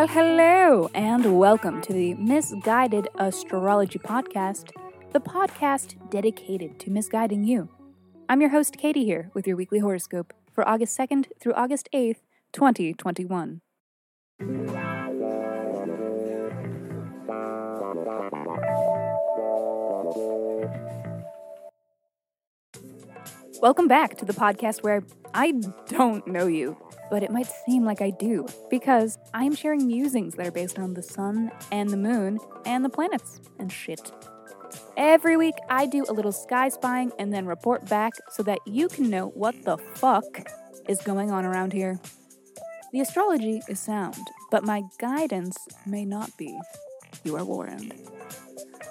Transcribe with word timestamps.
Well, 0.00 0.08
hello, 0.08 0.90
and 0.94 1.38
welcome 1.38 1.82
to 1.82 1.92
the 1.92 2.14
Misguided 2.14 3.08
Astrology 3.18 3.98
Podcast, 3.98 4.70
the 5.12 5.20
podcast 5.20 5.96
dedicated 6.08 6.80
to 6.80 6.90
misguiding 6.90 7.44
you. 7.44 7.68
I'm 8.26 8.40
your 8.40 8.48
host, 8.48 8.78
Katie, 8.78 9.04
here 9.04 9.30
with 9.34 9.46
your 9.46 9.58
weekly 9.58 9.80
horoscope 9.80 10.32
for 10.54 10.66
August 10.66 10.96
2nd 10.96 11.26
through 11.38 11.52
August 11.52 11.90
8th, 11.92 12.20
2021. 12.54 13.60
Welcome 23.60 23.88
back 23.88 24.16
to 24.16 24.24
the 24.24 24.32
podcast 24.32 24.82
where 24.82 25.04
I 25.34 25.52
don't 25.86 26.26
know 26.26 26.46
you, 26.46 26.78
but 27.10 27.22
it 27.22 27.30
might 27.30 27.46
seem 27.66 27.84
like 27.84 28.00
I 28.00 28.08
do, 28.08 28.46
because 28.70 29.18
I 29.34 29.44
am 29.44 29.54
sharing 29.54 29.86
musings 29.86 30.34
that 30.36 30.46
are 30.46 30.50
based 30.50 30.78
on 30.78 30.94
the 30.94 31.02
sun 31.02 31.52
and 31.70 31.90
the 31.90 31.98
moon 31.98 32.40
and 32.64 32.82
the 32.82 32.88
planets 32.88 33.38
and 33.58 33.70
shit. 33.70 34.12
Every 34.96 35.36
week, 35.36 35.56
I 35.68 35.84
do 35.84 36.06
a 36.08 36.12
little 36.14 36.32
sky 36.32 36.70
spying 36.70 37.12
and 37.18 37.34
then 37.34 37.44
report 37.44 37.86
back 37.86 38.14
so 38.30 38.42
that 38.44 38.60
you 38.64 38.88
can 38.88 39.10
know 39.10 39.26
what 39.26 39.62
the 39.66 39.76
fuck 39.76 40.48
is 40.88 41.02
going 41.02 41.30
on 41.30 41.44
around 41.44 41.74
here. 41.74 42.00
The 42.94 43.00
astrology 43.00 43.60
is 43.68 43.78
sound, 43.78 44.16
but 44.50 44.64
my 44.64 44.84
guidance 44.98 45.58
may 45.84 46.06
not 46.06 46.34
be. 46.38 46.58
You 47.24 47.36
are 47.36 47.44
warned. 47.44 47.92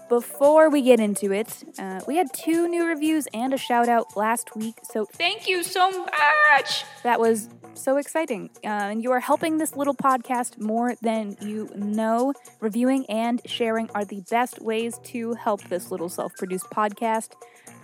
Before 0.09 0.72
we 0.72 0.81
get 0.81 0.99
into 0.99 1.31
it, 1.31 1.63
uh, 1.77 2.02
we 2.08 2.16
had 2.16 2.34
two 2.34 2.67
new 2.67 2.84
reviews 2.84 3.28
and 3.31 3.53
a 3.53 3.58
shout 3.58 3.88
out 3.88 4.17
last 4.17 4.56
week, 4.56 4.80
so 4.81 5.06
thank 5.06 5.47
you 5.47 5.61
so 5.61 5.92
much! 5.92 6.84
That 7.03 7.20
was 7.20 7.47
so 7.75 7.97
exciting. 7.97 8.50
Uh, 8.64 8.89
and 8.89 9.03
you 9.03 9.11
are 9.11 9.19
helping 9.19 9.59
this 9.59 9.75
little 9.75 9.94
podcast 9.94 10.59
more 10.59 10.95
than 11.03 11.38
you 11.42 11.69
know. 11.75 12.34
Reviewing 12.59 13.06
and 13.08 13.39
sharing 13.45 13.88
are 13.92 14.03
the 14.03 14.22
best 14.31 14.59
ways 14.59 15.00
to 15.06 15.36
help 15.36 15.61
this 15.66 15.92
little 15.92 16.09
self 16.09 16.36
produced 16.36 16.66
podcast. 16.72 17.34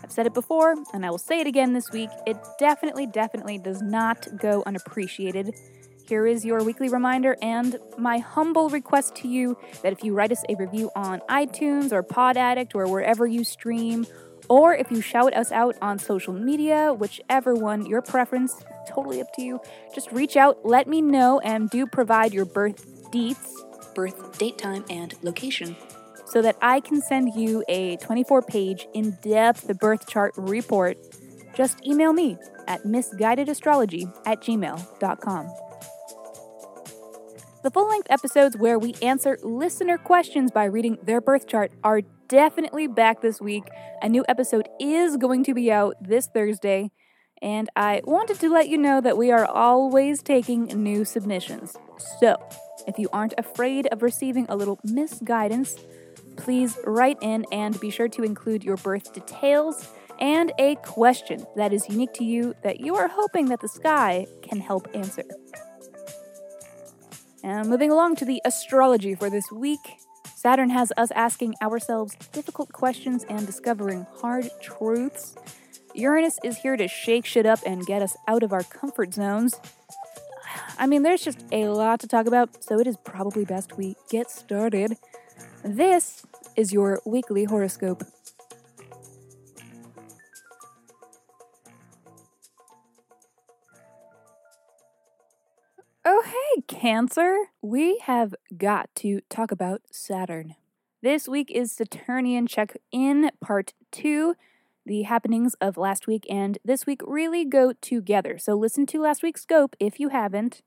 I've 0.03 0.11
said 0.11 0.25
it 0.25 0.33
before, 0.33 0.75
and 0.93 1.05
I 1.05 1.11
will 1.11 1.19
say 1.19 1.41
it 1.41 1.47
again 1.47 1.73
this 1.73 1.91
week. 1.91 2.09
It 2.25 2.37
definitely, 2.59 3.05
definitely 3.05 3.59
does 3.59 3.83
not 3.83 4.27
go 4.37 4.63
unappreciated. 4.65 5.53
Here 6.07 6.27
is 6.27 6.45
your 6.45 6.63
weekly 6.63 6.89
reminder 6.89 7.35
and 7.41 7.79
my 7.97 8.19
humble 8.19 8.69
request 8.69 9.15
to 9.17 9.27
you 9.27 9.57
that 9.81 9.91
if 9.91 10.03
you 10.03 10.13
write 10.13 10.31
us 10.31 10.43
a 10.47 10.55
review 10.55 10.91
on 10.95 11.19
iTunes 11.29 11.91
or 11.91 12.03
Pod 12.03 12.37
Addict 12.37 12.75
or 12.75 12.87
wherever 12.87 13.25
you 13.25 13.43
stream, 13.43 14.05
or 14.47 14.75
if 14.75 14.91
you 14.91 15.01
shout 15.01 15.35
us 15.35 15.51
out 15.51 15.75
on 15.81 15.97
social 15.97 16.33
media, 16.33 16.93
whichever 16.93 17.55
one 17.55 17.87
your 17.87 18.03
preference, 18.03 18.63
totally 18.87 19.19
up 19.19 19.33
to 19.33 19.41
you, 19.41 19.59
just 19.95 20.11
reach 20.11 20.37
out, 20.37 20.63
let 20.63 20.87
me 20.87 21.01
know, 21.01 21.39
and 21.39 21.71
do 21.71 21.87
provide 21.87 22.35
your 22.35 22.45
birth 22.45 23.11
deets, 23.11 23.49
birth 23.95 24.37
date 24.37 24.59
time, 24.59 24.85
and 24.91 25.15
location 25.23 25.75
so 26.27 26.41
that 26.43 26.55
I 26.61 26.81
can 26.81 27.01
send 27.01 27.33
you 27.35 27.63
a 27.67 27.97
24 27.97 28.43
page, 28.43 28.87
in 28.93 29.17
depth 29.23 29.75
birth 29.79 30.07
chart 30.07 30.33
report. 30.37 30.97
Just 31.55 31.83
email 31.85 32.13
me 32.13 32.37
at 32.67 32.83
misguidedastrology 32.83 34.11
at 34.27 34.41
gmail.com. 34.41 35.64
The 37.65 37.71
full 37.71 37.89
length 37.89 38.05
episodes 38.11 38.55
where 38.55 38.77
we 38.77 38.93
answer 39.01 39.39
listener 39.41 39.97
questions 39.97 40.51
by 40.51 40.65
reading 40.65 40.99
their 41.01 41.19
birth 41.19 41.47
chart 41.47 41.71
are 41.83 42.01
definitely 42.27 42.85
back 42.85 43.21
this 43.21 43.41
week. 43.41 43.63
A 44.03 44.07
new 44.07 44.23
episode 44.29 44.69
is 44.79 45.17
going 45.17 45.43
to 45.45 45.55
be 45.55 45.71
out 45.71 45.95
this 45.99 46.27
Thursday, 46.27 46.91
and 47.41 47.67
I 47.75 48.01
wanted 48.03 48.39
to 48.41 48.51
let 48.51 48.69
you 48.69 48.77
know 48.77 49.01
that 49.01 49.17
we 49.17 49.31
are 49.31 49.47
always 49.47 50.21
taking 50.21 50.65
new 50.65 51.05
submissions. 51.05 51.75
So, 52.19 52.37
if 52.85 52.99
you 52.99 53.09
aren't 53.11 53.33
afraid 53.35 53.87
of 53.87 54.03
receiving 54.03 54.45
a 54.47 54.55
little 54.55 54.79
misguidance, 54.83 55.75
please 56.37 56.77
write 56.85 57.17
in 57.23 57.47
and 57.51 57.79
be 57.79 57.89
sure 57.89 58.09
to 58.09 58.21
include 58.21 58.63
your 58.63 58.77
birth 58.77 59.11
details 59.11 59.89
and 60.19 60.51
a 60.59 60.75
question 60.83 61.47
that 61.55 61.73
is 61.73 61.89
unique 61.89 62.13
to 62.13 62.23
you 62.23 62.53
that 62.61 62.79
you 62.79 62.95
are 62.95 63.07
hoping 63.07 63.47
that 63.47 63.61
the 63.61 63.67
sky 63.67 64.27
can 64.43 64.59
help 64.59 64.87
answer. 64.93 65.23
And 67.45 67.69
moving 67.69 67.91
along 67.91 68.15
to 68.15 68.25
the 68.25 68.41
astrology 68.43 69.13
for 69.13 69.29
this 69.29 69.51
week, 69.51 69.99
Saturn 70.35 70.71
has 70.71 70.91
us 70.97 71.11
asking 71.11 71.53
ourselves 71.61 72.15
difficult 72.31 72.73
questions 72.73 73.23
and 73.29 73.45
discovering 73.45 74.07
hard 74.15 74.49
truths. 74.63 75.35
Uranus 75.93 76.39
is 76.43 76.57
here 76.57 76.75
to 76.75 76.87
shake 76.87 77.23
shit 77.23 77.45
up 77.45 77.59
and 77.63 77.85
get 77.85 78.01
us 78.01 78.17
out 78.27 78.41
of 78.41 78.51
our 78.51 78.63
comfort 78.63 79.13
zones. 79.13 79.59
I 80.79 80.87
mean, 80.87 81.03
there's 81.03 81.23
just 81.23 81.45
a 81.51 81.67
lot 81.67 81.99
to 81.99 82.07
talk 82.07 82.25
about, 82.25 82.63
so 82.63 82.79
it 82.79 82.87
is 82.87 82.97
probably 82.97 83.45
best 83.45 83.77
we 83.77 83.95
get 84.09 84.31
started. 84.31 84.97
This 85.63 86.25
is 86.55 86.73
your 86.73 86.99
weekly 87.05 87.43
horoscope. 87.43 88.03
Oh, 96.07 96.21
hey, 96.23 96.61
Cancer! 96.67 97.35
We 97.63 97.97
have 98.03 98.35
got 98.55 98.93
to 98.97 99.21
talk 99.27 99.49
about 99.49 99.81
Saturn. 99.89 100.53
This 101.01 101.27
week 101.27 101.49
is 101.49 101.71
Saturnian 101.71 102.45
check 102.45 102.77
in 102.91 103.31
part 103.41 103.73
two. 103.91 104.35
The 104.85 105.01
happenings 105.01 105.55
of 105.59 105.77
last 105.77 106.05
week 106.05 106.27
and 106.29 106.59
this 106.63 106.85
week 106.85 107.01
really 107.07 107.43
go 107.43 107.73
together. 107.73 108.37
So 108.37 108.53
listen 108.53 108.85
to 108.85 109.01
last 109.01 109.23
week's 109.23 109.41
scope 109.41 109.75
if 109.79 109.99
you 109.99 110.09
haven't. 110.09 110.61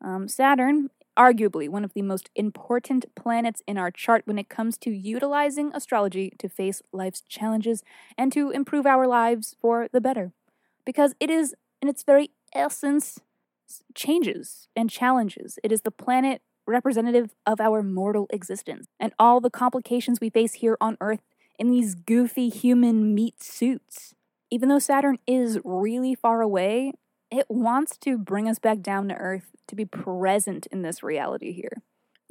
Um, 0.00 0.28
Saturn, 0.28 0.90
arguably 1.18 1.68
one 1.68 1.82
of 1.84 1.92
the 1.94 2.02
most 2.02 2.30
important 2.36 3.04
planets 3.16 3.62
in 3.66 3.76
our 3.76 3.90
chart 3.90 4.22
when 4.26 4.38
it 4.38 4.48
comes 4.48 4.78
to 4.78 4.90
utilizing 4.90 5.72
astrology 5.74 6.32
to 6.38 6.48
face 6.48 6.82
life's 6.92 7.22
challenges 7.22 7.82
and 8.16 8.30
to 8.30 8.50
improve 8.50 8.86
our 8.86 9.08
lives 9.08 9.56
for 9.60 9.88
the 9.90 10.00
better. 10.00 10.30
Because 10.84 11.16
it 11.18 11.30
is, 11.30 11.52
in 11.82 11.88
its 11.88 12.04
very 12.04 12.30
essence, 12.54 13.18
changes 13.94 14.68
and 14.76 14.90
challenges. 14.90 15.58
It 15.62 15.72
is 15.72 15.82
the 15.82 15.90
planet 15.90 16.42
representative 16.66 17.34
of 17.46 17.60
our 17.60 17.82
mortal 17.82 18.26
existence 18.30 18.86
and 18.98 19.12
all 19.18 19.40
the 19.40 19.50
complications 19.50 20.20
we 20.20 20.30
face 20.30 20.54
here 20.54 20.76
on 20.80 20.96
Earth 21.00 21.20
in 21.58 21.70
these 21.70 21.94
goofy 21.94 22.48
human 22.48 23.14
meat 23.14 23.42
suits. 23.42 24.14
Even 24.50 24.68
though 24.68 24.78
Saturn 24.78 25.18
is 25.26 25.58
really 25.64 26.14
far 26.14 26.40
away, 26.40 26.92
it 27.30 27.46
wants 27.48 27.96
to 27.98 28.18
bring 28.18 28.48
us 28.48 28.58
back 28.58 28.80
down 28.80 29.08
to 29.08 29.14
Earth 29.14 29.50
to 29.68 29.74
be 29.74 29.84
present 29.84 30.66
in 30.70 30.82
this 30.82 31.02
reality 31.02 31.52
here. 31.52 31.82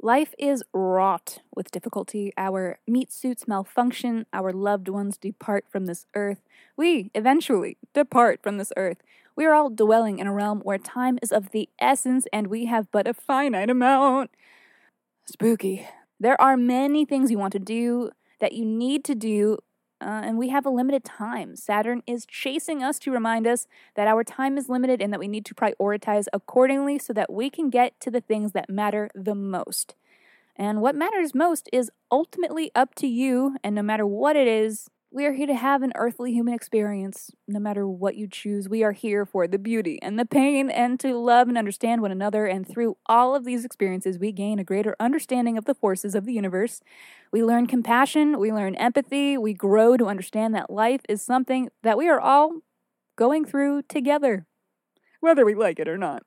Life 0.04 0.34
is 0.38 0.62
wrought 0.74 1.38
with 1.56 1.70
difficulty. 1.70 2.32
Our 2.36 2.78
meat 2.86 3.10
suits 3.10 3.48
malfunction. 3.48 4.26
Our 4.34 4.52
loved 4.52 4.88
ones 4.88 5.16
depart 5.16 5.64
from 5.70 5.86
this 5.86 6.04
earth. 6.14 6.42
We 6.76 7.10
eventually 7.14 7.78
depart 7.94 8.40
from 8.42 8.58
this 8.58 8.70
earth. 8.76 8.98
We 9.36 9.46
are 9.46 9.54
all 9.54 9.70
dwelling 9.70 10.20
in 10.20 10.26
a 10.26 10.32
realm 10.32 10.60
where 10.60 10.78
time 10.78 11.18
is 11.20 11.32
of 11.32 11.50
the 11.50 11.68
essence 11.80 12.26
and 12.32 12.46
we 12.46 12.66
have 12.66 12.90
but 12.92 13.08
a 13.08 13.14
finite 13.14 13.70
amount. 13.70 14.30
Spooky. 15.26 15.86
There 16.20 16.40
are 16.40 16.56
many 16.56 17.04
things 17.04 17.30
you 17.30 17.38
want 17.38 17.52
to 17.54 17.58
do 17.58 18.10
that 18.40 18.52
you 18.52 18.64
need 18.64 19.04
to 19.04 19.14
do, 19.14 19.58
uh, 20.00 20.22
and 20.24 20.38
we 20.38 20.50
have 20.50 20.64
a 20.64 20.70
limited 20.70 21.04
time. 21.04 21.56
Saturn 21.56 22.02
is 22.06 22.26
chasing 22.26 22.82
us 22.82 22.98
to 23.00 23.10
remind 23.10 23.46
us 23.46 23.66
that 23.96 24.06
our 24.06 24.22
time 24.22 24.56
is 24.56 24.68
limited 24.68 25.02
and 25.02 25.12
that 25.12 25.18
we 25.18 25.28
need 25.28 25.44
to 25.46 25.54
prioritize 25.54 26.26
accordingly 26.32 26.98
so 26.98 27.12
that 27.12 27.32
we 27.32 27.50
can 27.50 27.70
get 27.70 27.98
to 28.00 28.10
the 28.10 28.20
things 28.20 28.52
that 28.52 28.70
matter 28.70 29.10
the 29.14 29.34
most. 29.34 29.96
And 30.56 30.80
what 30.80 30.94
matters 30.94 31.34
most 31.34 31.68
is 31.72 31.90
ultimately 32.12 32.70
up 32.76 32.94
to 32.96 33.08
you, 33.08 33.56
and 33.64 33.74
no 33.74 33.82
matter 33.82 34.06
what 34.06 34.36
it 34.36 34.46
is, 34.46 34.88
we 35.14 35.26
are 35.26 35.32
here 35.32 35.46
to 35.46 35.54
have 35.54 35.82
an 35.82 35.92
earthly 35.94 36.32
human 36.32 36.54
experience. 36.54 37.30
No 37.46 37.60
matter 37.60 37.86
what 37.86 38.16
you 38.16 38.26
choose, 38.26 38.68
we 38.68 38.82
are 38.82 38.90
here 38.90 39.24
for 39.24 39.46
the 39.46 39.60
beauty 39.60 39.96
and 40.02 40.18
the 40.18 40.24
pain 40.24 40.68
and 40.68 40.98
to 40.98 41.16
love 41.16 41.46
and 41.46 41.56
understand 41.56 42.02
one 42.02 42.10
another. 42.10 42.46
And 42.46 42.66
through 42.66 42.96
all 43.06 43.36
of 43.36 43.44
these 43.44 43.64
experiences, 43.64 44.18
we 44.18 44.32
gain 44.32 44.58
a 44.58 44.64
greater 44.64 44.96
understanding 44.98 45.56
of 45.56 45.66
the 45.66 45.74
forces 45.74 46.16
of 46.16 46.24
the 46.24 46.32
universe. 46.32 46.80
We 47.30 47.44
learn 47.44 47.68
compassion, 47.68 48.40
we 48.40 48.52
learn 48.52 48.74
empathy, 48.74 49.38
we 49.38 49.54
grow 49.54 49.96
to 49.96 50.06
understand 50.06 50.52
that 50.56 50.68
life 50.68 51.02
is 51.08 51.22
something 51.22 51.68
that 51.84 51.96
we 51.96 52.08
are 52.08 52.20
all 52.20 52.62
going 53.14 53.44
through 53.44 53.82
together, 53.82 54.46
whether 55.20 55.44
we 55.44 55.54
like 55.54 55.78
it 55.78 55.86
or 55.86 55.96
not. 55.96 56.24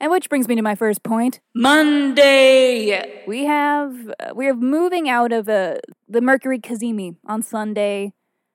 And 0.00 0.10
which 0.10 0.28
brings 0.28 0.48
me 0.48 0.56
to 0.56 0.62
my 0.62 0.74
first 0.74 1.04
point. 1.04 1.38
Monday. 1.54 3.22
We 3.28 3.44
have 3.44 4.10
uh, 4.18 4.34
we 4.34 4.48
are 4.48 4.54
moving 4.54 5.08
out 5.08 5.32
of 5.32 5.48
uh, 5.48 5.76
the 6.08 6.20
Mercury 6.20 6.58
Cazimi 6.58 7.14
on 7.26 7.40
Sunday 7.40 8.12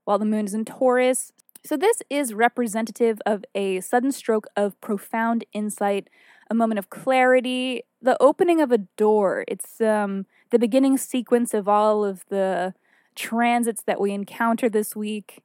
while 0.09 0.17
the 0.17 0.25
moon 0.25 0.45
is 0.45 0.55
in 0.55 0.65
Taurus. 0.65 1.31
So, 1.63 1.77
this 1.77 2.01
is 2.09 2.33
representative 2.33 3.21
of 3.27 3.45
a 3.53 3.79
sudden 3.79 4.11
stroke 4.11 4.47
of 4.57 4.81
profound 4.81 5.45
insight, 5.53 6.09
a 6.49 6.55
moment 6.55 6.79
of 6.79 6.89
clarity, 6.89 7.83
the 8.01 8.17
opening 8.19 8.59
of 8.59 8.71
a 8.71 8.79
door. 8.79 9.45
It's 9.47 9.79
um, 9.79 10.25
the 10.49 10.57
beginning 10.57 10.97
sequence 10.97 11.53
of 11.53 11.67
all 11.67 12.03
of 12.03 12.25
the 12.29 12.73
transits 13.13 13.83
that 13.83 14.01
we 14.01 14.11
encounter 14.11 14.67
this 14.67 14.95
week. 14.95 15.43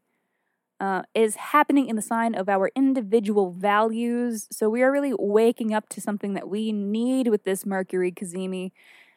uh, 0.81 1.03
is 1.15 1.37
happening 1.37 1.89
in 1.89 1.97
the 1.97 2.03
sign 2.03 2.35
of 2.35 2.49
our 2.49 2.71
individual 2.75 3.51
values. 3.53 4.49
So 4.51 4.71
we 4.71 4.83
are 4.83 4.91
really 4.91 5.15
waking 5.19 5.75
up 5.75 5.89
to 5.91 6.01
something 6.01 6.35
that 6.35 6.49
we 6.49 6.73
need 6.73 7.29
with 7.29 7.45
this 7.45 7.67
Mercury 7.67 8.13
Cazimi. 8.13 8.73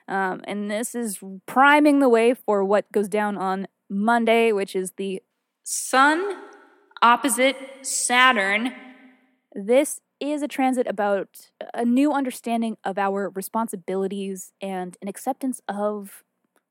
Um, 0.08 0.42
and 0.44 0.70
this 0.70 0.94
is 0.94 1.20
priming 1.46 2.00
the 2.00 2.10
way 2.10 2.34
for 2.34 2.64
what 2.64 2.92
goes 2.92 3.08
down 3.08 3.38
on 3.38 3.68
Monday, 3.90 4.52
which 4.52 4.76
is 4.76 4.92
the 4.98 5.22
Sun 5.70 6.38
opposite 7.02 7.58
Saturn. 7.82 8.72
This 9.54 10.00
is 10.18 10.42
a 10.42 10.48
transit 10.48 10.88
about 10.88 11.50
a 11.74 11.84
new 11.84 12.14
understanding 12.14 12.78
of 12.86 12.98
our 12.98 13.30
responsibilities 13.36 14.54
and 14.62 14.96
an 15.02 15.10
acceptance 15.10 15.60
of 15.68 16.24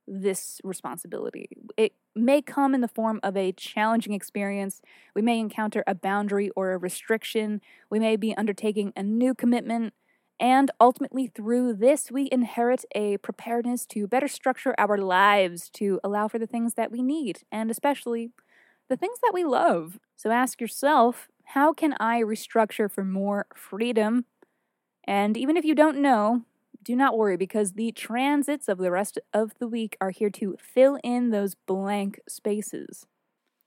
this 0.09 0.63
responsibility. 0.65 1.51
It 1.77 1.93
may 2.15 2.41
come 2.41 2.75
in 2.75 2.81
the 2.81 2.89
form 2.89 3.21
of 3.23 3.37
a 3.37 3.53
challenging 3.53 4.15
experience. 4.15 4.81
We 5.15 5.21
may 5.21 5.41
encounter 5.41 5.85
a 5.87 5.95
boundary 5.95 6.49
or 6.57 6.73
a 6.73 6.79
restriction. 6.79 7.61
We 7.91 7.99
may 7.99 8.17
be 8.17 8.35
undertaking 8.35 8.95
a 8.97 9.03
new 9.03 9.35
commitment. 9.35 9.93
And 10.41 10.71
ultimately, 10.81 11.27
through 11.27 11.75
this, 11.75 12.11
we 12.11 12.31
inherit 12.33 12.87
a 12.95 13.19
preparedness 13.19 13.85
to 13.89 14.07
better 14.07 14.29
structure 14.29 14.75
our 14.79 14.97
lives 14.97 15.69
to 15.75 16.01
allow 16.03 16.29
for 16.29 16.39
the 16.39 16.47
things 16.47 16.75
that 16.75 16.91
we 16.91 17.03
need, 17.03 17.41
and 17.53 17.71
especially 17.71 18.31
the 18.89 18.97
things 18.97 19.19
that 19.23 19.35
we 19.35 19.45
love. 19.45 19.99
So 20.17 20.31
ask 20.31 20.61
yourself 20.61 21.29
how 21.51 21.73
can 21.73 21.95
I 22.01 22.23
restructure 22.23 22.91
for 22.91 23.05
more 23.05 23.47
freedom? 23.55 24.25
And 25.05 25.37
even 25.37 25.57
if 25.57 25.65
you 25.65 25.75
don't 25.75 25.99
know, 25.99 26.43
do 26.83 26.97
not 26.97 27.17
worry 27.17 27.37
because 27.37 27.73
the 27.73 27.93
transits 27.93 28.69
of 28.69 28.79
the 28.79 28.91
rest 28.91 29.19
of 29.33 29.53
the 29.59 29.69
week 29.69 29.97
are 30.01 30.11
here 30.11 30.31
to 30.31 30.57
fill 30.59 30.99
in 31.05 31.31
those 31.31 31.55
blank 31.55 32.21
spaces. 32.29 33.07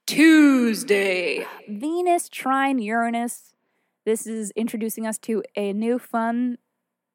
Tuesday, 0.06 1.46
Venus 1.68 2.28
trine 2.28 2.78
Uranus. 2.78 3.54
This 4.04 4.26
is 4.26 4.50
introducing 4.56 5.06
us 5.06 5.18
to 5.18 5.42
a 5.54 5.72
new 5.72 5.98
fun 5.98 6.58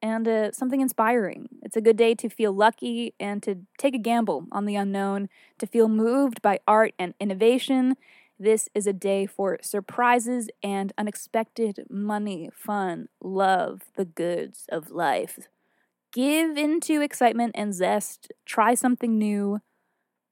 and 0.05 0.27
uh, 0.27 0.51
something 0.51 0.81
inspiring. 0.81 1.49
It's 1.63 1.75
a 1.75 1.81
good 1.81 1.97
day 1.97 2.13
to 2.15 2.29
feel 2.29 2.53
lucky 2.53 3.15
and 3.19 3.41
to 3.43 3.61
take 3.77 3.95
a 3.95 3.99
gamble 3.99 4.45
on 4.51 4.65
the 4.65 4.75
unknown, 4.75 5.29
to 5.57 5.65
feel 5.65 5.87
moved 5.87 6.41
by 6.41 6.59
art 6.67 6.93
and 6.99 7.15
innovation. 7.19 7.95
This 8.37 8.69
is 8.75 8.85
a 8.85 8.93
day 8.93 9.25
for 9.25 9.57
surprises 9.61 10.49
and 10.61 10.93
unexpected 10.95 11.85
money, 11.89 12.49
fun, 12.53 13.07
love, 13.19 13.81
the 13.95 14.05
goods 14.05 14.65
of 14.69 14.91
life 14.91 15.39
give 16.15 16.57
into 16.57 17.01
excitement 17.01 17.51
and 17.55 17.73
zest. 17.73 18.31
Try 18.45 18.73
something 18.73 19.17
new. 19.17 19.59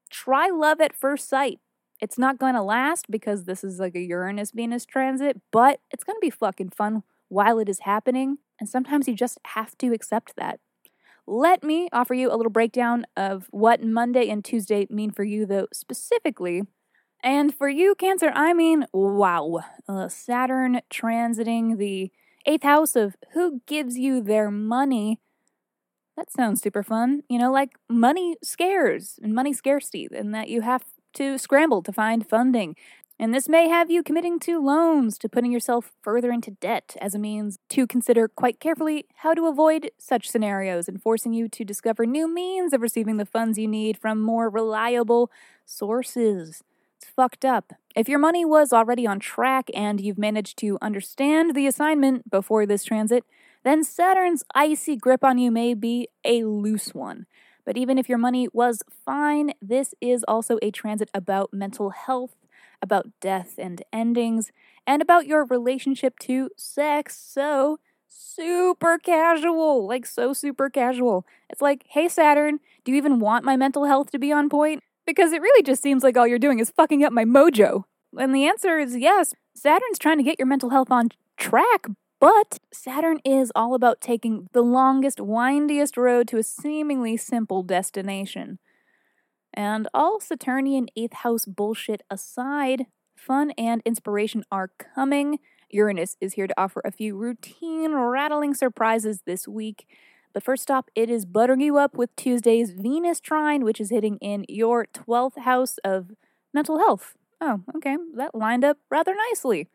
Try 0.10 0.50
love 0.50 0.80
at 0.80 0.96
first 0.96 1.28
sight. 1.28 1.60
It's 2.00 2.18
not 2.18 2.40
going 2.40 2.56
to 2.56 2.62
last 2.62 3.12
because 3.12 3.44
this 3.44 3.66
is 3.66 3.80
like 3.80 3.94
a 3.94 4.00
Uranus 4.00 4.52
Venus 4.52 4.86
transit, 4.86 5.42
but 5.52 5.82
it's 5.92 6.06
going 6.06 6.16
to 6.16 6.26
be 6.26 6.30
fucking 6.30 6.70
fun 6.70 7.04
while 7.28 7.60
it 7.60 7.68
is 7.68 7.80
happening. 7.80 8.38
And 8.60 8.70
sometimes 8.70 9.08
you 9.08 9.16
just 9.16 9.40
have 9.48 9.78
to 9.80 9.94
accept 9.94 10.36
that. 10.38 10.60
Let 11.28 11.64
me 11.64 11.90
offer 11.94 12.14
you 12.14 12.32
a 12.32 12.36
little 12.38 12.52
breakdown 12.52 13.06
of 13.16 13.48
what 13.52 13.84
Monday 13.84 14.30
and 14.30 14.44
Tuesday 14.44 14.88
mean 14.90 15.12
for 15.12 15.24
you, 15.24 15.46
though, 15.46 15.68
specifically. 15.74 16.64
And 17.24 17.54
for 17.56 17.70
you, 17.70 17.96
Cancer, 17.96 18.32
I 18.34 18.54
mean, 18.54 18.86
wow. 18.94 19.62
Uh, 19.88 20.10
Saturn 20.10 20.82
transiting 20.92 21.78
the 21.78 22.12
eighth 22.46 22.64
house 22.64 22.96
of 22.96 23.16
who 23.34 23.62
gives 23.68 23.98
you 23.98 24.22
their 24.22 24.52
money 24.52 25.20
that 26.18 26.32
sounds 26.32 26.62
super 26.62 26.84
fun. 26.84 27.24
You 27.30 27.40
know, 27.40 27.52
like 27.52 27.72
money 27.90 28.36
scares 28.44 29.20
and 29.22 29.34
money 29.34 29.54
scarcity, 29.54 30.08
and 30.16 30.34
that 30.34 30.50
you 30.50 30.62
have 30.62 30.84
to 31.16 31.38
scramble 31.38 31.82
to 31.84 31.92
find 31.94 32.28
funding. 32.28 32.76
And 33.24 33.34
this 33.34 33.48
may 33.48 33.70
have 33.70 33.90
you 33.90 34.04
committing 34.04 34.38
to 34.40 34.62
loans, 34.62 35.18
to 35.20 35.30
putting 35.30 35.54
yourself 35.54 35.94
further 36.02 36.30
into 36.30 36.52
debt 36.52 36.98
as 37.00 37.16
a 37.16 37.20
means 37.20 37.58
to 37.70 37.88
consider 37.88 38.28
quite 38.28 38.60
carefully 38.60 39.06
how 39.16 39.34
to 39.34 39.48
avoid 39.48 39.92
such 39.98 40.28
scenarios 40.28 40.90
and 40.90 41.02
forcing 41.02 41.32
you 41.32 41.48
to 41.48 41.64
discover 41.64 42.06
new 42.06 42.28
means 42.28 42.74
of 42.74 42.82
receiving 42.82 43.16
the 43.16 43.26
funds 43.26 43.58
you 43.58 43.66
need 43.66 43.98
from 43.98 44.22
more 44.22 44.50
reliable 44.50 45.32
sources. 45.66 46.66
It's 46.98 47.10
fucked 47.16 47.46
up. 47.46 47.72
If 47.96 48.10
your 48.10 48.20
money 48.20 48.44
was 48.44 48.74
already 48.74 49.08
on 49.08 49.22
track 49.22 49.70
and 49.74 50.02
you've 50.02 50.18
managed 50.18 50.58
to 50.58 50.78
understand 50.82 51.56
the 51.56 51.66
assignment 51.66 52.30
before 52.30 52.66
this 52.66 52.84
transit, 52.84 53.24
then 53.64 53.86
Saturn's 53.86 54.44
icy 54.54 54.98
grip 54.98 55.24
on 55.24 55.38
you 55.38 55.50
may 55.50 55.76
be 55.76 56.10
a 56.26 56.44
loose 56.44 56.94
one. 56.94 57.28
But 57.66 57.78
even 57.78 57.98
if 57.98 58.10
your 58.10 58.18
money 58.18 58.50
was 58.52 58.84
fine, 59.06 59.54
this 59.62 59.96
is 60.02 60.26
also 60.28 60.60
a 60.62 60.72
transit 60.72 61.10
about 61.14 61.54
mental 61.54 61.92
health, 61.92 62.36
about 62.84 63.08
death 63.22 63.56
and 63.58 63.82
endings, 63.92 64.52
and 64.86 65.02
about 65.02 65.26
your 65.28 65.46
relationship 65.46 66.20
to 66.20 66.50
sex. 66.58 67.18
So, 67.18 67.80
super 68.08 68.98
casual, 69.00 69.88
like 69.88 70.06
so 70.06 70.34
super 70.34 70.70
casual. 70.70 71.26
It's 71.50 71.62
like, 71.62 71.86
hey, 71.90 72.08
Saturn, 72.10 72.60
do 72.86 72.92
you 72.92 72.98
even 72.98 73.20
want 73.20 73.46
my 73.46 73.56
mental 73.58 73.86
health 73.86 74.12
to 74.12 74.20
be 74.20 74.32
on 74.32 74.50
point? 74.50 74.82
Because 75.06 75.32
it 75.34 75.42
really 75.42 75.64
just 75.64 75.82
seems 75.82 76.04
like 76.04 76.18
all 76.18 76.28
you're 76.28 76.40
doing 76.40 76.60
is 76.60 76.72
fucking 76.72 77.04
up 77.04 77.12
my 77.14 77.26
mojo. 77.26 77.84
And 78.18 78.34
the 78.36 78.46
answer 78.46 78.78
is 78.78 78.96
yes. 78.98 79.34
Saturn's 79.56 80.00
trying 80.00 80.18
to 80.18 80.24
get 80.24 80.40
your 80.40 80.48
mental 80.48 80.70
health 80.70 80.92
on 80.92 81.10
track, 81.38 81.88
but 82.20 82.60
Saturn 82.72 83.20
is 83.26 83.52
all 83.56 83.74
about 83.76 84.02
taking 84.02 84.48
the 84.54 84.62
longest, 84.62 85.20
windiest 85.20 85.98
road 85.98 86.28
to 86.30 86.38
a 86.38 86.44
seemingly 86.44 87.18
simple 87.18 87.64
destination. 87.64 88.60
And 89.54 89.88
all 89.94 90.20
Saturnian 90.20 90.88
8th 90.98 91.14
house 91.14 91.46
bullshit 91.46 92.02
aside, 92.10 92.88
fun 93.16 93.52
and 93.58 93.82
inspiration 93.86 94.44
are 94.52 94.72
coming. 94.96 95.40
Uranus 95.70 96.18
is 96.22 96.34
here 96.34 96.48
to 96.48 96.60
offer 96.60 96.82
a 96.84 96.92
few 96.92 97.16
routine, 97.16 97.94
rattling 97.94 98.54
surprises 98.54 99.22
this 99.26 99.48
week. 99.48 99.88
But 100.34 100.44
first 100.44 100.64
stop, 100.64 100.90
it 100.96 101.10
is 101.10 101.26
buttering 101.26 101.62
you 101.62 101.78
up 101.78 101.96
with 101.96 102.16
Tuesday's 102.16 102.72
Venus 102.72 103.20
trine, 103.20 103.64
which 103.64 103.80
is 103.80 103.92
hitting 103.92 104.18
in 104.18 104.46
your 104.50 104.88
12th 104.94 105.38
house 105.40 105.78
of 105.84 106.12
mental 106.54 106.80
health. 106.80 107.14
Oh, 107.40 107.62
okay, 107.76 107.98
that 108.16 108.34
lined 108.34 108.64
up 108.64 108.78
rather 108.90 109.14
nicely 109.30 109.68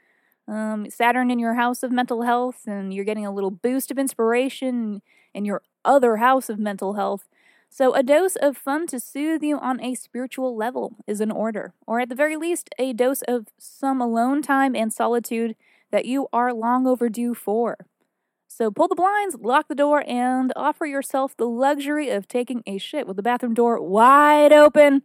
um, 0.49 0.89
Saturn 0.91 1.31
in 1.31 1.39
your 1.39 1.55
house 1.55 1.83
of 1.83 1.93
mental 1.93 2.23
health, 2.23 2.63
and 2.67 2.93
you're 2.93 3.05
getting 3.05 3.27
a 3.27 3.33
little 3.33 3.51
boost 3.51 3.91
of 3.91 3.99
inspiration 3.99 5.03
in 5.35 5.45
your 5.45 5.63
other 5.85 6.17
house 6.17 6.49
of 6.49 6.59
mental 6.59 6.95
health. 6.95 7.29
So, 7.71 7.95
a 7.95 8.03
dose 8.03 8.37
of 8.37 8.57
fun 8.57 8.87
to 8.89 8.99
soothe 8.99 9.43
you 9.43 9.59
on 9.59 9.81
a 9.81 9.95
spiritual 9.95 10.57
level 10.57 10.97
is 11.07 11.21
in 11.21 11.31
order, 11.31 11.75
or 11.87 12.01
at 12.01 12.09
the 12.09 12.15
very 12.15 12.37
least, 12.37 12.71
a 12.79 12.93
dose 12.93 13.23
of 13.23 13.47
some 13.59 14.01
alone 14.01 14.43
time 14.43 14.75
and 14.75 14.93
solitude 14.93 15.55
that 15.91 16.05
you 16.05 16.29
are 16.33 16.53
long 16.53 16.87
overdue 16.87 17.35
for. 17.35 17.77
So, 18.47 18.71
pull 18.71 18.89
the 18.89 18.95
blinds, 18.95 19.37
lock 19.41 19.69
the 19.69 19.75
door, 19.75 20.03
and 20.09 20.53
offer 20.57 20.87
yourself 20.87 21.37
the 21.37 21.47
luxury 21.47 22.09
of 22.11 22.27
taking 22.27 22.63
a 22.67 22.79
shit 22.79 23.07
with 23.07 23.17
the 23.17 23.23
bathroom 23.23 23.55
door 23.55 23.81
wide 23.81 24.53
open 24.53 25.03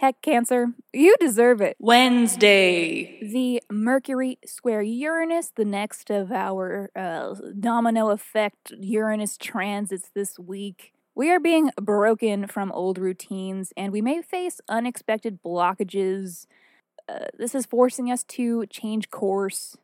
Heck, 0.00 0.22
Cancer, 0.22 0.68
you 0.94 1.14
deserve 1.20 1.60
it. 1.60 1.76
Wednesday. 1.78 3.18
The 3.20 3.62
Mercury 3.70 4.38
square 4.46 4.80
Uranus, 4.80 5.52
the 5.54 5.66
next 5.66 6.08
of 6.08 6.32
our 6.32 6.90
uh, 6.96 7.34
domino 7.60 8.08
effect 8.08 8.72
Uranus 8.80 9.36
transits 9.36 10.08
this 10.14 10.38
week. 10.38 10.94
We 11.20 11.30
are 11.30 11.38
being 11.38 11.70
broken 11.78 12.46
from 12.46 12.72
old 12.72 12.96
routines 12.96 13.74
and 13.76 13.92
we 13.92 14.00
may 14.00 14.22
face 14.22 14.58
unexpected 14.70 15.42
blockages. 15.42 16.46
Uh, 17.06 17.26
this 17.36 17.54
is 17.54 17.66
forcing 17.66 18.10
us 18.10 18.24
to 18.24 18.64
change 18.68 19.10
course 19.10 19.76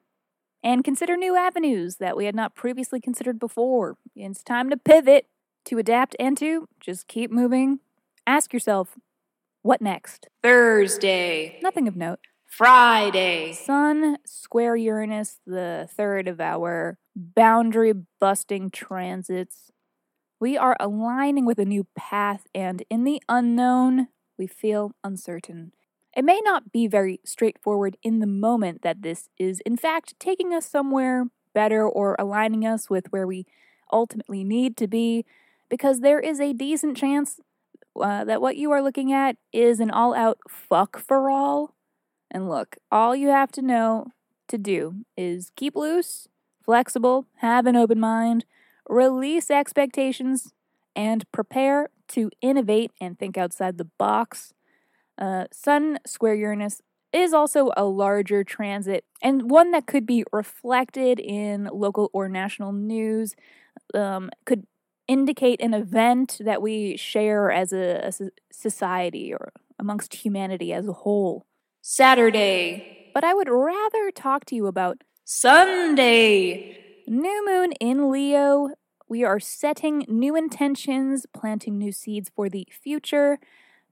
and 0.65 0.83
consider 0.83 1.15
new 1.15 1.37
avenues 1.37 1.97
that 1.97 2.17
we 2.17 2.25
had 2.25 2.35
not 2.35 2.55
previously 2.55 3.03
considered 3.03 3.39
before. 3.39 3.99
It's 4.15 4.43
time 4.43 4.71
to 4.71 4.79
pivot, 4.79 5.27
to 5.67 5.77
adapt, 5.77 6.17
and 6.19 6.39
to 6.39 6.71
just 6.81 7.07
keep 7.07 7.31
moving. 7.31 7.81
Ask 8.27 8.55
yourself 8.55 8.97
what 9.61 9.83
next? 9.83 10.29
Thursday. 10.43 11.59
Nothing 11.63 11.87
of 11.87 11.97
note. 11.97 12.21
Friday. 12.47 13.53
Sun 13.53 14.17
square 14.25 14.75
Uranus, 14.75 15.41
the 15.47 15.87
third 15.95 16.29
of 16.29 16.41
our 16.41 16.97
boundary 17.15 17.93
busting 18.21 18.71
transits. 18.71 19.71
We 20.39 20.59
are 20.59 20.77
aligning 20.79 21.47
with 21.47 21.59
a 21.59 21.65
new 21.65 21.87
path, 21.97 22.47
and 22.55 22.83
in 22.91 23.05
the 23.05 23.23
unknown, 23.29 24.09
we 24.39 24.47
feel 24.47 24.93
uncertain. 25.03 25.73
It 26.15 26.25
may 26.25 26.41
not 26.45 26.73
be 26.73 26.87
very 26.87 27.21
straightforward 27.25 27.97
in 28.03 28.21
the 28.21 28.27
moment 28.27 28.83
that 28.83 29.03
this 29.03 29.31
is, 29.39 29.61
in 29.61 29.77
fact, 29.79 30.15
taking 30.21 30.53
us 30.53 30.67
somewhere 30.67 31.27
better 31.55 31.89
or 31.89 32.17
aligning 32.19 32.67
us 32.67 32.91
with 32.91 33.07
where 33.11 33.27
we 33.27 33.47
ultimately 33.91 34.45
need 34.45 34.77
to 34.77 34.87
be, 34.87 35.25
because 35.71 36.01
there 36.01 36.21
is 36.21 36.39
a 36.39 36.53
decent 36.53 36.99
chance 36.99 37.41
uh, 37.99 38.25
that 38.25 38.43
what 38.43 38.57
you 38.57 38.71
are 38.73 38.83
looking 38.83 39.13
at 39.13 39.37
is 39.55 39.81
an 39.81 39.91
all 39.91 40.15
out 40.15 40.39
fuck 40.49 40.99
for 40.99 41.31
all. 41.31 41.75
And 42.31 42.49
look, 42.49 42.77
all 42.93 43.17
you 43.17 43.29
have 43.29 43.51
to 43.53 43.63
know 43.63 44.09
to 44.49 44.59
do 44.59 45.07
is 45.17 45.51
keep 45.57 45.75
loose, 45.75 46.29
flexible, 46.63 47.25
have 47.37 47.65
an 47.65 47.77
open 47.77 47.99
mind, 47.99 48.45
release 48.89 49.51
expectations, 49.51 50.53
and 50.95 51.31
prepare 51.33 51.89
to 52.09 52.31
innovate 52.41 52.91
and 53.01 53.19
think 53.19 53.37
outside 53.37 53.79
the 53.79 53.89
box. 53.99 54.53
Uh, 55.19 55.45
Sun 55.53 55.99
square 56.07 56.35
Uranus 56.35 56.81
is 57.13 57.33
also 57.33 57.71
a 57.77 57.85
larger 57.85 58.45
transit 58.45 59.05
and 59.23 59.51
one 59.51 59.71
that 59.71 59.87
could 59.87 60.07
be 60.07 60.25
reflected 60.33 61.19
in 61.19 61.69
local 61.73 62.11
or 62.13 62.29
national 62.29 62.73
news, 62.73 63.35
um, 63.95 64.31
could 64.45 64.67
indicate 65.09 65.61
an 65.61 65.75
event 65.75 66.39
that 66.45 66.61
we 66.61 66.97
share 66.97 67.51
as 67.51 67.73
a, 67.73 68.09
a 68.09 68.13
society 68.53 69.33
or 69.33 69.53
amongst 69.79 70.15
humanity 70.15 70.73
as 70.73 70.87
a 70.89 70.93
whole. 70.93 71.47
Saturday. 71.83 72.85
But 73.15 73.25
I 73.25 73.35
would 73.35 73.49
rather 73.49 74.11
talk 74.11 74.45
to 74.47 74.55
you 74.57 74.67
about 74.67 75.03
Sunday. 75.25 76.63
New 77.09 77.47
moon 77.47 77.71
in 77.75 78.11
Leo. 78.11 78.71
We 79.09 79.23
are 79.23 79.39
setting 79.39 80.05
new 80.09 80.35
intentions, 80.35 81.25
planting 81.33 81.79
new 81.79 81.93
seeds 81.93 82.33
for 82.35 82.49
the 82.49 82.67
future. 82.69 83.39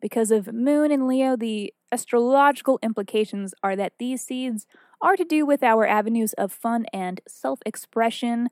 Because 0.01 0.33
of 0.33 0.53
moon 0.53 0.91
in 0.91 1.07
Leo, 1.07 1.37
the 1.37 1.73
astrological 1.93 2.81
implications 2.83 3.55
are 3.63 3.77
that 3.77 3.93
these 4.01 4.21
seeds 4.25 4.67
are 5.01 5.15
to 5.15 5.25
do 5.25 5.47
with 5.47 5.63
our 5.63 5.87
avenues 5.87 6.33
of 6.33 6.51
fun 6.51 6.87
and 6.93 7.21
self 7.29 7.61
expression, 7.65 8.51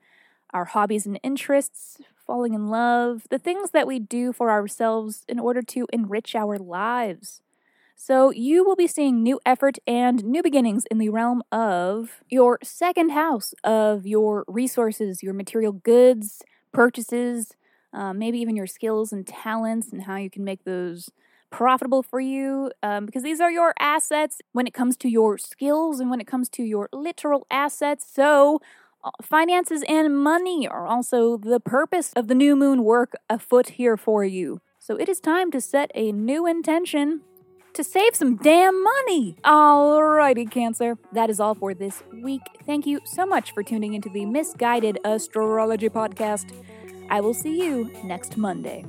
our 0.54 0.66
hobbies 0.66 1.06
and 1.06 1.18
interests, 1.24 2.00
falling 2.24 2.54
in 2.54 2.68
love, 2.68 3.26
the 3.30 3.40
things 3.40 3.72
that 3.72 3.88
we 3.88 3.98
do 3.98 4.32
for 4.32 4.48
ourselves 4.48 5.24
in 5.28 5.40
order 5.40 5.62
to 5.62 5.88
enrich 5.92 6.36
our 6.36 6.56
lives. 6.56 7.42
So, 7.96 8.30
you 8.30 8.64
will 8.64 8.76
be 8.76 8.86
seeing 8.88 9.22
new 9.22 9.40
effort 9.46 9.78
and 9.86 10.24
new 10.24 10.42
beginnings 10.42 10.84
in 10.90 10.98
the 10.98 11.08
realm 11.08 11.42
of 11.52 12.22
your 12.28 12.58
second 12.62 13.10
house, 13.10 13.54
of 13.62 14.06
your 14.06 14.44
resources, 14.48 15.22
your 15.22 15.34
material 15.34 15.72
goods, 15.72 16.42
purchases, 16.72 17.54
uh, 17.92 18.12
maybe 18.12 18.38
even 18.38 18.56
your 18.56 18.66
skills 18.66 19.12
and 19.12 19.26
talents, 19.26 19.92
and 19.92 20.02
how 20.02 20.16
you 20.16 20.30
can 20.30 20.42
make 20.44 20.64
those 20.64 21.10
profitable 21.50 22.02
for 22.02 22.18
you 22.18 22.72
um, 22.82 23.06
because 23.06 23.22
these 23.22 23.40
are 23.40 23.52
your 23.52 23.74
assets 23.78 24.40
when 24.52 24.66
it 24.66 24.72
comes 24.74 24.96
to 24.96 25.08
your 25.08 25.36
skills 25.38 26.00
and 26.00 26.10
when 26.10 26.20
it 26.20 26.26
comes 26.26 26.48
to 26.48 26.62
your 26.62 26.88
literal 26.92 27.46
assets. 27.50 28.06
So, 28.10 28.60
uh, 29.04 29.10
finances 29.20 29.84
and 29.88 30.16
money 30.16 30.66
are 30.66 30.86
also 30.86 31.36
the 31.36 31.60
purpose 31.60 32.12
of 32.14 32.28
the 32.28 32.34
new 32.34 32.56
moon 32.56 32.84
work 32.84 33.14
afoot 33.28 33.70
here 33.70 33.96
for 33.96 34.24
you. 34.24 34.60
So, 34.78 34.96
it 34.96 35.08
is 35.08 35.20
time 35.20 35.50
to 35.52 35.60
set 35.60 35.90
a 35.94 36.10
new 36.10 36.46
intention 36.46 37.20
to 37.74 37.84
save 37.84 38.14
some 38.14 38.36
damn 38.36 38.82
money. 38.82 39.36
Alrighty, 39.44 40.50
Cancer. 40.50 40.98
That 41.12 41.30
is 41.30 41.40
all 41.40 41.54
for 41.54 41.74
this 41.74 42.02
week. 42.22 42.42
Thank 42.66 42.86
you 42.86 43.00
so 43.04 43.24
much 43.26 43.52
for 43.52 43.62
tuning 43.62 43.94
into 43.94 44.08
the 44.08 44.26
Misguided 44.26 44.98
Astrology 45.04 45.88
Podcast. 45.88 46.52
I 47.10 47.20
will 47.20 47.34
see 47.34 47.62
you 47.62 47.90
next 48.04 48.36
Monday. 48.36 48.84